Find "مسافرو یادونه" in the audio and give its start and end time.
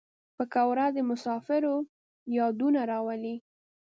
1.09-2.81